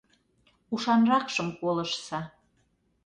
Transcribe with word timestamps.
Ушанракшым 0.73 1.47
колыштса 1.59 2.19